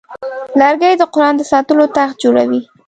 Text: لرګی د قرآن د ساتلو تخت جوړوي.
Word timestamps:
لرګی 0.59 0.93
د 0.97 1.03
قرآن 1.13 1.33
د 1.37 1.41
ساتلو 1.51 1.83
تخت 1.95 2.15
جوړوي. 2.23 2.61